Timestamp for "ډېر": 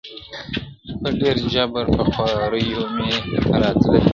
1.19-1.37